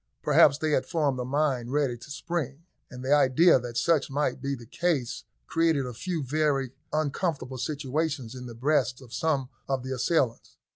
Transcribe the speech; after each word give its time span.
Perhaps 0.23 0.57
they 0.57 0.71
had 0.71 0.87
formed 0.87 1.19
a 1.19 1.23
mine 1.25 1.69
ready 1.69 1.95
to 1.95 2.09
spring, 2.09 2.63
and 2.89 3.05
the 3.05 3.13
idea 3.13 3.59
that 3.59 3.77
such 3.77 4.09
might 4.09 4.41
be 4.41 4.55
the 4.55 4.65
case 4.65 5.25
created 5.45 5.85
a 5.85 5.93
few 5.93 6.23
very 6.23 6.71
uncomfortable 6.91 7.59
sensations 7.59 8.33
in 8.33 8.47
the 8.47 8.55
breasts 8.55 8.99
of 9.01 9.13
some 9.13 9.49
of 9.69 9.83
the 9.83 9.93
assailants. 9.93 10.57